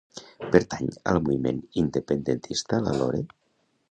Pertany 0.53 0.87
al 1.11 1.19
moviment 1.25 1.59
independentista 1.83 2.83
la 2.87 2.97
Lore? 3.03 3.23